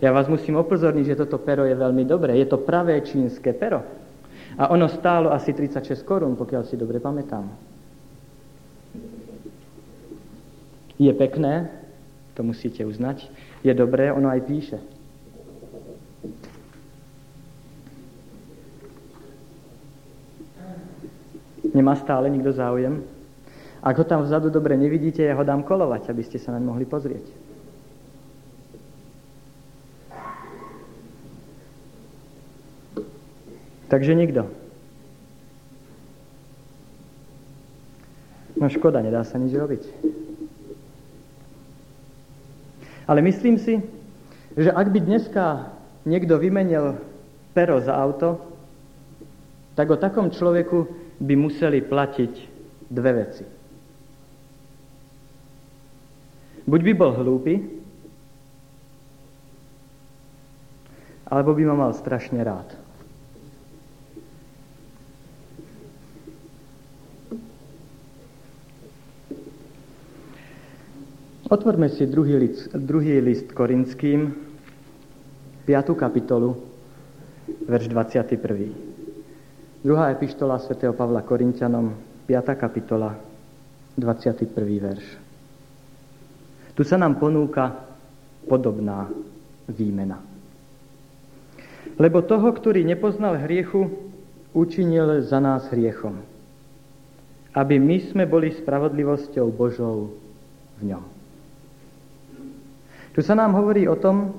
[0.00, 2.40] Ja vás musím opozorniť, že toto pero je veľmi dobré.
[2.40, 3.84] Je to pravé čínske pero.
[4.56, 7.48] A ono stálo asi 36 korún, pokiaľ si dobre pamätám.
[11.00, 11.68] Je pekné,
[12.36, 13.28] to musíte uznať.
[13.64, 14.78] Je dobré, ono aj píše.
[21.72, 23.00] Nemá stále nikto záujem?
[23.80, 26.84] Ak ho tam vzadu dobre nevidíte, ja ho dám kolovať, aby ste sa naň mohli
[26.84, 27.39] pozrieť.
[33.90, 34.46] Takže nikto.
[38.54, 39.82] No škoda, nedá sa nič robiť.
[43.10, 43.82] Ale myslím si,
[44.54, 45.74] že ak by dneska
[46.06, 47.02] niekto vymenil
[47.50, 48.38] pero za auto,
[49.74, 50.86] tak o takom človeku
[51.18, 52.32] by museli platiť
[52.86, 53.44] dve veci.
[56.70, 57.54] Buď by bol hlúpy,
[61.26, 62.79] alebo by ma mal strašne rád.
[71.50, 74.38] Otvorme si druhý list, druhý list Korinským,
[75.66, 75.98] 5.
[75.98, 76.54] kapitolu,
[77.66, 78.70] verš 21.
[79.82, 81.98] Druhá epištola svätého Pavla Korintianom,
[82.30, 82.54] 5.
[82.54, 83.18] kapitola,
[83.98, 84.46] 21.
[84.78, 85.06] verš.
[86.78, 87.82] Tu sa nám ponúka
[88.46, 89.10] podobná
[89.66, 90.22] výmena.
[91.98, 93.90] Lebo toho, ktorý nepoznal hriechu,
[94.54, 96.14] učinil za nás hriechom,
[97.58, 100.14] aby my sme boli spravodlivosťou Božou
[100.78, 101.09] v ňom.
[103.10, 104.38] Tu sa nám hovorí o tom,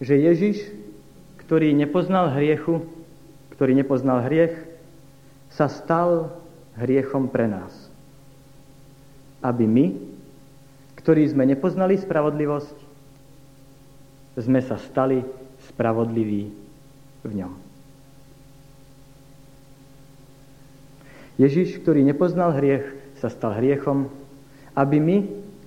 [0.00, 0.72] že Ježiš,
[1.44, 2.84] ktorý nepoznal hriechu,
[3.52, 4.56] ktorý nepoznal hriech,
[5.52, 6.36] sa stal
[6.76, 7.72] hriechom pre nás.
[9.40, 9.86] Aby my,
[11.00, 12.76] ktorí sme nepoznali spravodlivosť,
[14.36, 15.24] sme sa stali
[15.72, 16.52] spravodliví
[17.24, 17.52] v ňom.
[21.36, 22.84] Ježiš, ktorý nepoznal hriech,
[23.20, 24.08] sa stal hriechom,
[24.76, 25.16] aby my,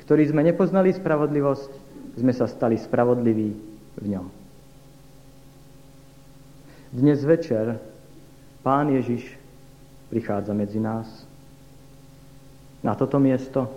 [0.05, 1.88] ktorí sme nepoznali spravodlivosť,
[2.19, 3.49] sme sa stali spravodliví
[3.95, 4.27] v ňom.
[6.91, 7.79] Dnes večer
[8.59, 9.23] Pán Ježiš
[10.11, 11.07] prichádza medzi nás
[12.83, 13.67] na toto miesto,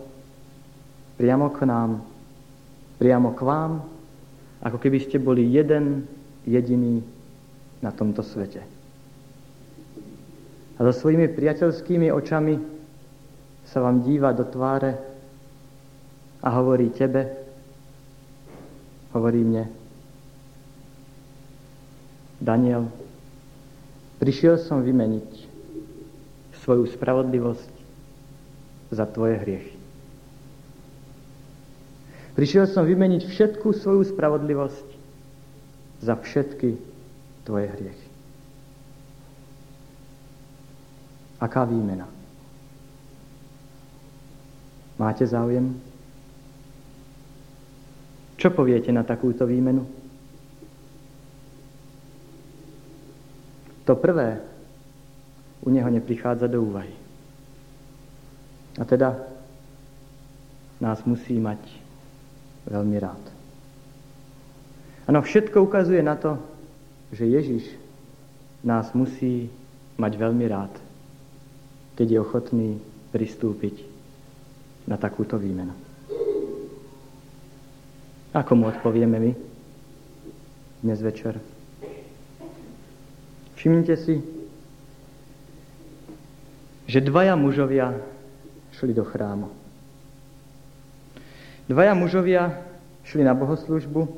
[1.19, 2.03] priamo k nám,
[2.99, 3.83] priamo k vám,
[4.63, 6.07] ako keby ste boli jeden
[6.47, 7.03] jediný
[7.83, 8.63] na tomto svete.
[10.79, 12.59] A a so svojimi priateľskými očami
[13.71, 14.99] sa vám díva do tváre
[16.43, 17.42] a hovorí tebe,
[19.12, 19.68] hovorí mne,
[22.42, 22.90] Daniel,
[24.18, 25.29] prišiel som vymeniť
[26.66, 27.72] svoju spravodlivosť
[28.90, 29.75] za tvoje hriechy.
[32.33, 34.88] Prišiel som vymeniť všetku svoju spravodlivosť
[36.03, 36.81] za všetky
[37.44, 38.09] tvoje hriechy.
[41.38, 42.07] Aká výmena?
[44.96, 45.92] Máte záujem?
[48.43, 49.87] Čo poviete na takúto výmenu?
[53.87, 54.43] To prvé
[55.63, 56.91] u neho neprichádza do úvahy.
[58.75, 59.15] A teda
[60.83, 61.63] nás musí mať
[62.67, 63.23] veľmi rád.
[65.07, 66.35] Ano, všetko ukazuje na to,
[67.15, 67.71] že Ježiš
[68.67, 69.55] nás musí
[69.95, 70.75] mať veľmi rád,
[71.95, 72.71] keď je ochotný
[73.15, 73.87] pristúpiť
[74.91, 75.82] na takúto výmenu.
[78.33, 79.33] Ako mu odpovieme my
[80.81, 81.37] dnes večer?
[83.61, 84.25] Všimnite si,
[86.88, 87.92] že dvaja mužovia
[88.73, 89.53] šli do chrámu.
[91.68, 92.57] Dvaja mužovia
[93.05, 94.09] šli na bohoslužbu,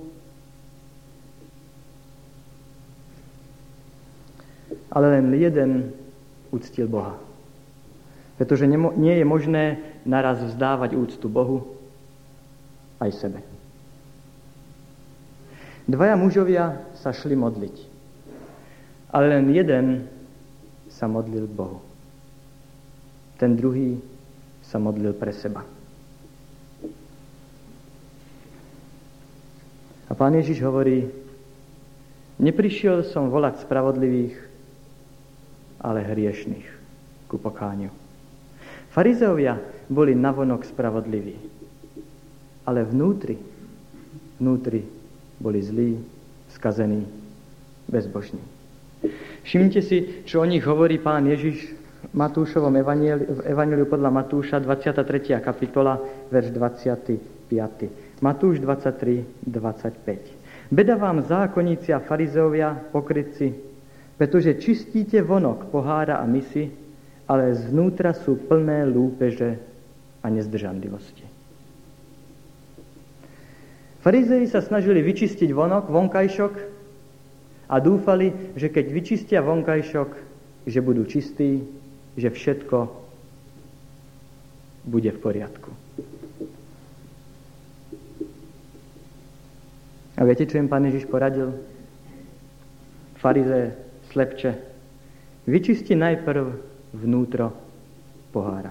[4.94, 5.90] ale len jeden
[6.54, 7.18] uctil Boha.
[8.38, 11.66] Pretože nie je možné naraz vzdávať úctu Bohu
[13.02, 13.53] aj sebe.
[15.84, 17.94] Dvaja mužovia sa šli modliť
[19.14, 20.10] ale len jeden
[20.90, 21.78] sa modlil Bohu.
[23.38, 24.02] Ten druhý
[24.66, 25.62] sa modlil pre seba.
[30.10, 31.06] A pán Ježiš hovorí,
[32.42, 34.34] neprišiel som volať spravodlivých,
[35.78, 36.66] ale hriešných
[37.30, 37.94] ku pokániu.
[38.90, 39.58] Farizeovia
[39.90, 41.34] boli navonok spravodliví,
[42.66, 43.38] ale vnútri,
[44.38, 44.82] vnútri
[45.40, 45.98] boli zlí,
[46.50, 47.06] skazení,
[47.88, 48.40] bezbožní.
[49.44, 51.76] Všimnite si, čo o nich hovorí pán Ježiš
[52.08, 55.40] v Matúšovom evaníliu, v evaníliu podľa Matúša, 23.
[55.44, 56.00] kapitola,
[56.32, 58.22] verš 25.
[58.24, 60.72] Matúš 23, 25.
[60.72, 63.52] Beda vám zákonníci a farizeovia, pokrytci,
[64.16, 66.72] pretože čistíte vonok pohára a misy,
[67.28, 69.60] ale zvnútra sú plné lúpeže
[70.24, 71.33] a nezdržanlivosti.
[74.04, 76.54] Farizei sa snažili vyčistiť vonok, vonkajšok,
[77.68, 80.10] a dúfali, že keď vyčistia vonkajšok,
[80.68, 81.64] že budú čistí,
[82.16, 82.88] že všetko
[84.84, 85.70] bude v poriadku.
[90.14, 91.56] A viete, čo im pán Ježiš poradil?
[93.18, 93.74] Farize,
[94.12, 94.52] slepče,
[95.48, 96.54] vyčisti najprv
[96.94, 97.50] vnútro
[98.30, 98.70] pohára,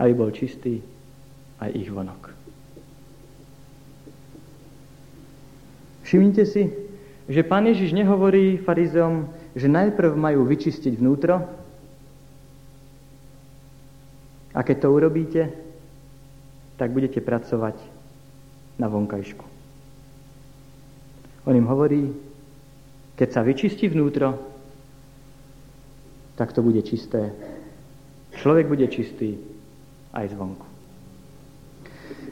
[0.00, 0.80] aby bol čistý
[1.62, 2.41] aj ich vonok.
[6.12, 6.68] Všimnite si,
[7.24, 11.40] že pán Ježiš nehovorí farizeom, že najprv majú vyčistiť vnútro
[14.52, 15.48] a keď to urobíte,
[16.76, 17.80] tak budete pracovať
[18.76, 19.40] na vonkajšku.
[21.48, 22.12] On im hovorí,
[23.16, 24.36] keď sa vyčistí vnútro,
[26.36, 27.32] tak to bude čisté.
[28.36, 29.40] Človek bude čistý
[30.12, 30.68] aj zvonku.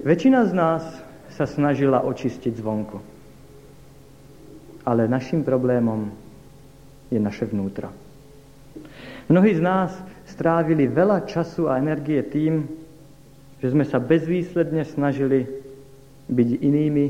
[0.04, 0.84] Väčšina z nás
[1.32, 3.19] sa snažila očistiť zvonku
[4.90, 6.10] ale našim problémom
[7.14, 7.94] je naše vnútro.
[9.30, 9.94] Mnohí z nás
[10.26, 12.66] strávili veľa času a energie tým,
[13.62, 15.46] že sme sa bezvýsledne snažili
[16.26, 17.06] byť inými,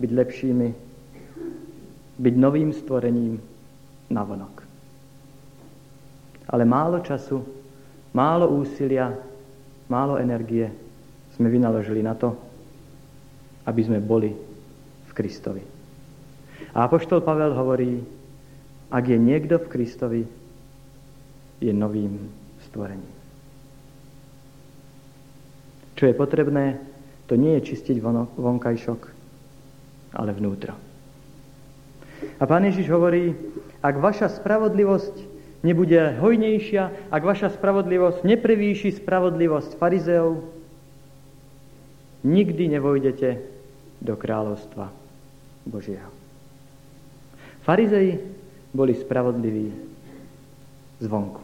[0.00, 0.68] byť lepšími,
[2.16, 3.36] byť novým stvorením
[4.08, 4.64] na vonok.
[6.48, 7.44] Ale málo času,
[8.16, 9.12] málo úsilia,
[9.92, 10.72] málo energie
[11.36, 12.32] sme vynaložili na to,
[13.68, 14.32] aby sme boli
[15.04, 15.79] v Kristovi.
[16.74, 18.02] A Apoštol Pavel hovorí,
[18.90, 20.22] ak je niekto v Kristovi,
[21.60, 22.30] je novým
[22.66, 23.14] stvorením.
[25.94, 26.80] Čo je potrebné,
[27.28, 28.00] to nie je čistiť
[28.38, 29.00] vonkajšok,
[30.16, 30.72] ale vnútro.
[32.40, 33.36] A pán Ježiš hovorí,
[33.84, 35.14] ak vaša spravodlivosť
[35.60, 40.40] nebude hojnejšia, ak vaša spravodlivosť neprevýši spravodlivosť farizeov,
[42.24, 43.28] nikdy nevojdete
[44.00, 44.88] do kráľovstva
[45.68, 46.19] Božieho.
[47.62, 48.18] Farizei
[48.72, 49.72] boli spravodliví
[51.00, 51.42] zvonku.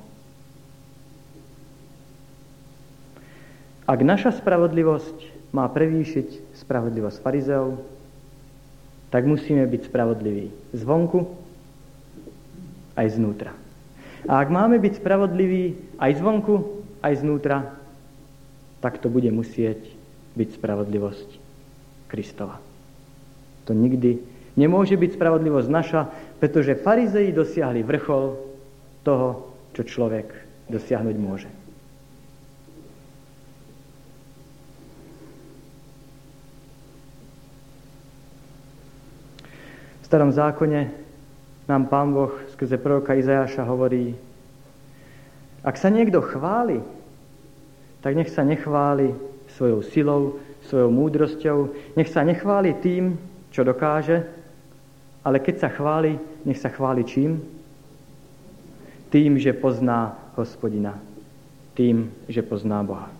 [3.87, 7.79] Ak naša spravodlivosť má prevýšiť spravodlivosť farizeov,
[9.14, 11.23] tak musíme byť spravodliví zvonku
[12.99, 13.55] aj znútra.
[14.27, 17.79] A ak máme byť spravodliví aj zvonku, aj znútra,
[18.83, 19.79] tak to bude musieť
[20.35, 21.29] byť spravodlivosť
[22.11, 22.59] Kristova.
[23.71, 24.19] To nikdy
[24.57, 26.02] nemôže byť spravodlivosť naša,
[26.40, 28.24] pretože farizei dosiahli vrchol
[29.04, 30.26] toho, čo človek
[30.72, 31.48] dosiahnuť môže.
[40.00, 41.07] V starom zákone
[41.66, 44.14] nám Pán Boh skrze proroka Izajaša hovorí,
[45.66, 46.78] ak sa niekto chváli,
[48.07, 49.11] tak nech sa nechváli
[49.59, 50.22] svojou silou,
[50.70, 51.59] svojou múdrosťou,
[51.98, 53.18] nech sa nechváli tým,
[53.50, 54.36] čo dokáže,
[55.27, 57.43] ale keď sa chváli, nech sa chváli čím?
[59.11, 60.95] Tým, že pozná hospodina.
[61.74, 63.11] Tým, že pozná Boha.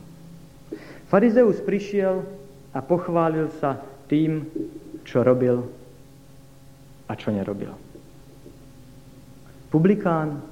[1.11, 2.23] Farizeus prišiel
[2.71, 4.47] a pochválil sa tým,
[5.03, 5.67] čo robil
[7.11, 7.75] a čo nerobil.
[9.75, 10.47] Publikán,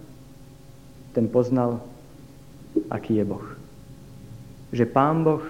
[1.14, 1.78] ten poznal,
[2.90, 3.46] aký je Boh.
[4.74, 5.42] Že Pán Boh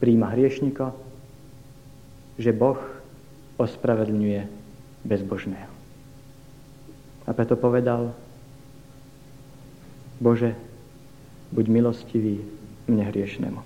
[0.00, 0.88] príjma hriešnika,
[2.40, 2.80] že Boh
[3.60, 4.61] ospravedlňuje
[5.02, 5.72] bezbožného.
[7.26, 8.10] A preto povedal,
[10.22, 10.54] Bože,
[11.50, 12.42] buď milostivý
[12.86, 13.60] mne hriešnemu.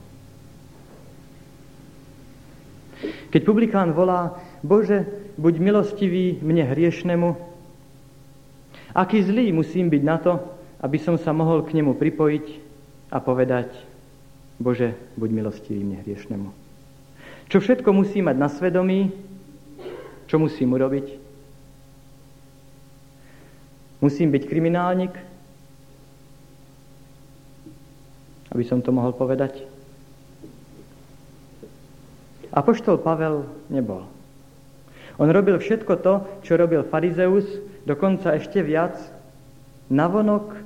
[3.28, 5.04] Keď publikán volá, Bože,
[5.36, 7.36] buď milostivý mne hriešnemu,
[8.96, 10.40] aký zlý musím byť na to,
[10.80, 12.46] aby som sa mohol k nemu pripojiť
[13.12, 13.68] a povedať,
[14.56, 16.48] Bože, buď milostivý mne hriešnemu.
[17.52, 19.12] Čo všetko musí mať na svedomí,
[20.26, 21.25] čo musím urobiť?
[24.00, 25.12] Musím byť kriminálnik,
[28.52, 29.64] aby som to mohol povedať?
[32.52, 34.08] Apoštol Pavel nebol.
[35.16, 37.44] On robil všetko to, čo robil farizeus,
[37.88, 38.96] dokonca ešte viac.
[39.88, 40.56] Navonok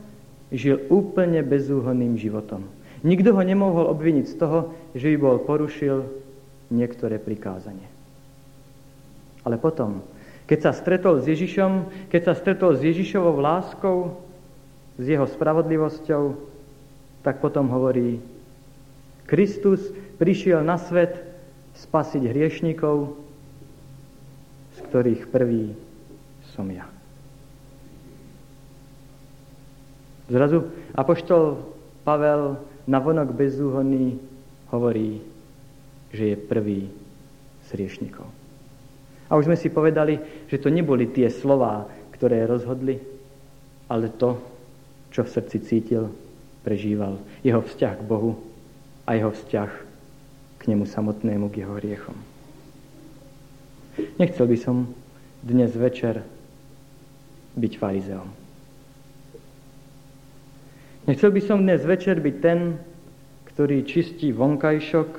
[0.50, 2.66] žil úplne bezúhonným životom.
[3.06, 4.58] Nikto ho nemohol obviniť z toho,
[4.92, 6.04] že by bol porušil
[6.68, 7.86] niektoré prikázanie.
[9.46, 10.04] Ale potom,
[10.50, 14.18] keď sa stretol s Ježišom, keď sa stretol s Ježišovou láskou,
[14.98, 16.34] s jeho spravodlivosťou,
[17.22, 18.18] tak potom hovorí,
[19.30, 19.78] Kristus
[20.18, 21.22] prišiel na svet
[21.78, 23.14] spasiť hriešnikov,
[24.74, 25.70] z ktorých prvý
[26.50, 26.90] som ja.
[30.26, 30.66] Zrazu
[30.98, 31.62] apoštol
[32.02, 32.58] Pavel
[32.90, 34.18] navonok bezúhonný
[34.74, 35.22] hovorí,
[36.10, 36.90] že je prvý
[37.70, 38.39] z riešnikov.
[39.30, 40.18] A už sme si povedali,
[40.50, 42.98] že to neboli tie slová, ktoré rozhodli,
[43.86, 44.36] ale to,
[45.14, 46.10] čo v srdci cítil,
[46.66, 47.22] prežíval.
[47.46, 48.36] Jeho vzťah k Bohu
[49.06, 49.70] a jeho vzťah
[50.60, 52.18] k nemu samotnému, k jeho hriechom.
[54.18, 54.76] Nechcel by som
[55.40, 56.26] dnes večer
[57.56, 58.28] byť farizeom.
[61.08, 62.76] Nechcel by som dnes večer byť ten,
[63.50, 65.10] ktorý čistí vonkajšok.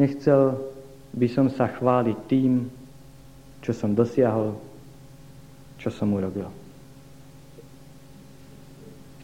[0.00, 0.56] Nechcel
[1.12, 2.66] by som sa chváliť tým,
[3.60, 4.56] čo som dosiahol,
[5.76, 6.48] čo som urobil.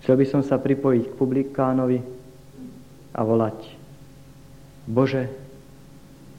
[0.04, 2.00] Chcel by som sa pripojiť k publikánovi
[3.12, 3.58] a volať
[4.88, 5.28] Bože,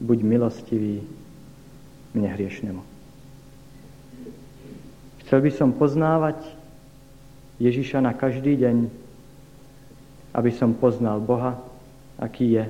[0.02, 1.06] buď milostivý
[2.18, 2.82] mne hriešnemu.
[5.22, 6.42] Chcel by som poznávať
[7.62, 8.90] Ježiša na každý deň,
[10.34, 11.62] aby som poznal Boha,
[12.18, 12.66] aký je,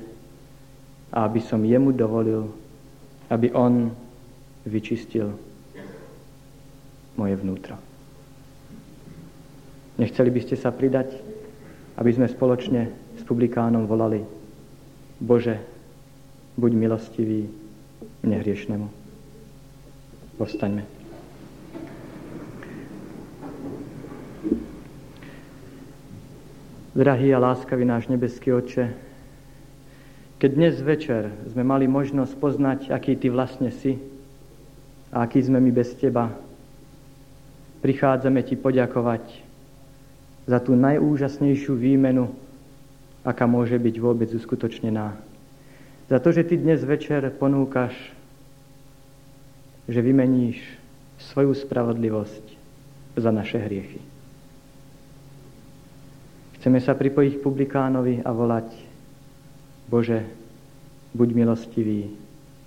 [1.16, 2.52] a aby som jemu dovolil,
[3.30, 3.94] aby on
[4.66, 5.34] vyčistil
[7.18, 7.78] moje vnútro.
[10.00, 11.12] Nechceli by ste sa pridať,
[12.00, 12.88] aby sme spoločne
[13.20, 14.24] s publikánom volali
[15.20, 15.60] Bože,
[16.56, 17.52] buď milostivý
[18.24, 18.88] mne hriešnemu.
[20.40, 20.88] Povstaňme.
[26.96, 29.09] Drahý a láskavý náš nebeský oče,
[30.40, 34.00] keď dnes večer sme mali možnosť poznať, aký Ty vlastne si
[35.12, 36.32] a aký sme my bez Teba,
[37.84, 39.24] prichádzame Ti poďakovať
[40.48, 42.32] za tú najúžasnejšiu výmenu,
[43.28, 45.12] aká môže byť vôbec uskutočnená.
[46.08, 47.94] Za to, že Ty dnes večer ponúkaš,
[49.92, 50.64] že vymeníš
[51.20, 52.46] svoju spravodlivosť
[53.20, 54.00] za naše hriechy.
[56.60, 58.89] Chceme sa pripojiť k publikánovi a volať
[59.90, 60.22] Bože,
[61.18, 62.14] buď milostivý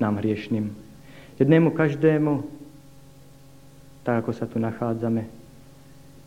[0.03, 0.75] nám hriešným.
[1.39, 2.43] Jednému každému,
[4.03, 5.31] tak ako sa tu nachádzame.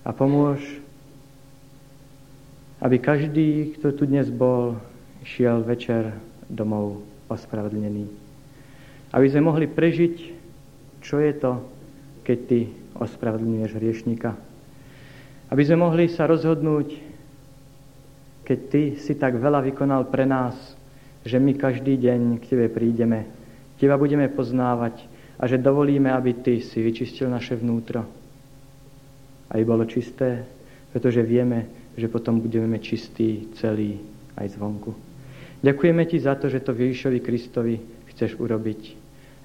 [0.08, 0.64] A pomôž,
[2.80, 4.80] aby každý, kto tu dnes bol,
[5.28, 6.16] šiel večer
[6.48, 8.08] domov ospravedlnený.
[9.12, 10.16] Aby sme mohli prežiť,
[11.04, 11.76] čo je to
[12.26, 12.60] keď Ty
[12.98, 14.34] ospravedlňuješ hriešnika.
[15.54, 16.98] Aby sme mohli sa rozhodnúť,
[18.42, 20.58] keď Ty si tak veľa vykonal pre nás,
[21.26, 23.26] že my každý deň k Tebe prídeme,
[23.76, 25.04] Teba budeme poznávať
[25.36, 28.06] a že dovolíme, aby Ty si vyčistil naše vnútro.
[29.52, 30.48] Aby bolo čisté,
[30.94, 34.00] pretože vieme, že potom budeme čistí celý
[34.40, 34.96] aj zvonku.
[35.60, 37.76] Ďakujeme Ti za to, že to Ježišovi Kristovi
[38.14, 38.82] chceš urobiť.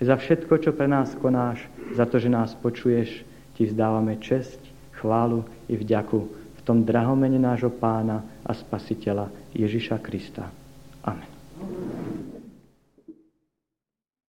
[0.04, 1.64] Za všetko, čo pre nás konáš,
[1.96, 3.24] za to, že nás počuješ,
[3.58, 4.60] Ti vzdávame česť,
[5.00, 10.48] chválu i vďaku v tom drahomene nášho pána a spasiteľa Ježiša Krista.
[11.02, 11.39] Amen.
[11.60, 12.39] Amen.